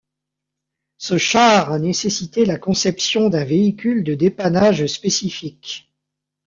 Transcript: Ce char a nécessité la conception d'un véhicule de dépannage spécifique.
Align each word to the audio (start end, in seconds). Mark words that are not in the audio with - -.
Ce 0.97 1.19
char 1.19 1.71
a 1.71 1.77
nécessité 1.77 2.43
la 2.45 2.57
conception 2.57 3.29
d'un 3.29 3.45
véhicule 3.45 4.03
de 4.03 4.15
dépannage 4.15 4.87
spécifique. 4.87 5.93